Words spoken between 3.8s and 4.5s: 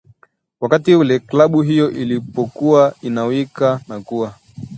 na kuwa